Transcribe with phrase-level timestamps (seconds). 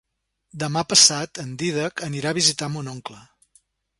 [0.63, 3.21] Demà passat en Dídac anirà a visitar mon oncle.